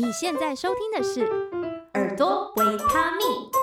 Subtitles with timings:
[0.00, 1.20] 你现在收听的是
[1.92, 3.59] 耳朵维他命。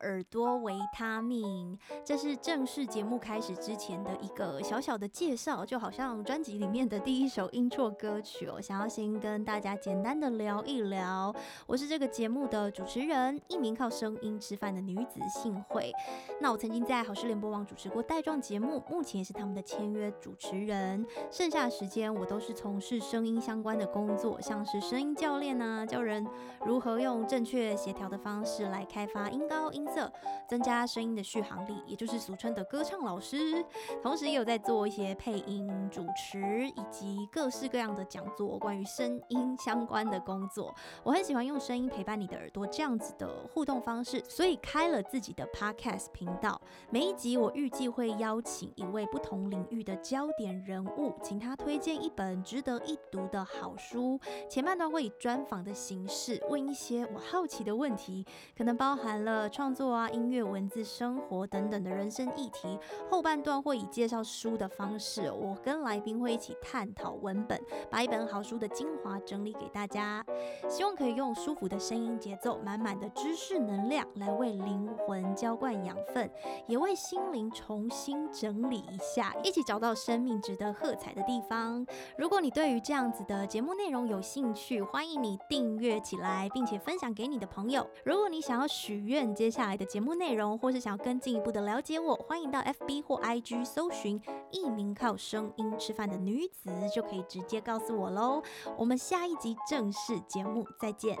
[0.00, 8.60] 耳朵维他命，这是正式节目开始之前的一个小小的介绍，就好像专辑里面的第一首 intro 歌曲哦。
[8.60, 11.34] 想要先跟大家简单的聊一聊，
[11.66, 15.92] 我是这个节目的主持人，一名靠声音吃饭的女子幸会。
[16.40, 21.04] 那我曾经在好事联播网主持过带状节目，目前也是他们的签约主持人。
[21.30, 26.24] 剩下的时间我都是从事声音相关的工作，像是声音教练啊，教人
[26.64, 29.48] 如何用正确协调的方式来开发音。
[29.48, 30.12] 高音色，
[30.48, 33.64] 增加声音的续航力，也就是俗称的歌唱老师。
[34.02, 40.74] 同时也有在做一些配音、主持以及各式各样的讲座，关于声音相关的工作。
[41.04, 46.60] 我很喜欢用声音陪伴你的耳朵这样子的互动方式，所以开了自己的 podcast 频道。
[46.90, 54.18] 每一集我预计会邀请一位不同领域的焦点人物，请他推荐一本值得一读的好书。
[54.50, 58.26] 前半段会以专访的形式问一些我好奇的问题，
[58.56, 59.48] 可能包含了。
[59.48, 62.78] 创创作啊，音乐、文字、生活等等的人生议题，
[63.10, 67.60] 后半段会以介绍书的方式，我跟来宾会一起探讨文本，
[67.90, 70.24] 把一本好书的精华整理给大家，
[70.70, 76.30] 希望可以用舒服的声音节奏，满满的知识能量来为灵魂浇灌养分，
[76.66, 81.86] 也为心灵重新整理一下，一起找到生命值得喝彩的地方。
[82.16, 87.86] 如果你对于这样子的节目内容有兴趣，欢迎你订阅起来，并且分享给你的朋友。
[88.02, 98.40] 如果你想要许愿，接下来的节目内容，或是想要更进一步的了解我，欢迎到 FB 或 IG 搜寻一名靠声音吃饭的女子，就可以直接告诉我喽。
[98.76, 101.18] 我们下一集正式节目再见。